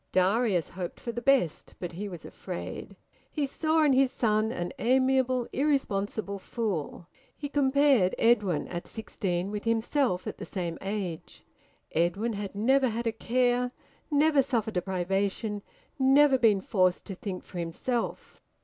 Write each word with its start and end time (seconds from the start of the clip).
Darius 0.11 0.69
hoped 0.69 0.99
for 0.99 1.11
the 1.11 1.21
best, 1.21 1.75
but 1.79 1.91
he 1.91 2.09
was 2.09 2.25
afraid. 2.25 2.95
He 3.29 3.45
saw 3.45 3.83
in 3.83 3.93
his 3.93 4.11
son 4.11 4.51
an 4.51 4.73
amiable 4.79 5.47
irresponsible 5.53 6.39
fool. 6.39 7.05
He 7.37 7.47
compared 7.47 8.15
Edwin 8.17 8.67
at 8.69 8.87
sixteen 8.87 9.51
with 9.51 9.65
himself 9.65 10.25
at 10.25 10.39
the 10.39 10.43
same 10.45 10.79
age. 10.81 11.45
Edwin 11.91 12.33
had 12.33 12.55
never 12.55 12.89
had 12.89 13.05
a 13.05 13.11
care, 13.11 13.69
never 14.09 14.41
suffered 14.41 14.75
a 14.77 14.81
privation, 14.81 15.61
never 15.99 16.39
been 16.39 16.61
forced 16.61 17.05
to 17.05 17.13
think 17.13 17.43
for 17.45 17.59
himself. 17.59 18.41